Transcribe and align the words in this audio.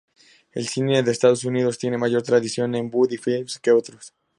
El 0.53 0.67
cine 0.67 1.03
de 1.03 1.11
Estados 1.11 1.45
Unidos 1.45 1.77
tiene 1.77 1.95
mayor 1.99 2.23
tradición 2.23 2.73
en 2.73 2.89
Buddy 2.89 3.17
films 3.19 3.59
que 3.59 3.69
otros. 3.71 4.15